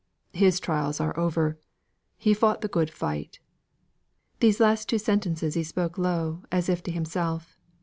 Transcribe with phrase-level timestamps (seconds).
[0.33, 1.59] His trials are over.
[2.17, 3.39] He fought the good fight."
[4.39, 7.55] These last two sentences he spoke low, as if to himself.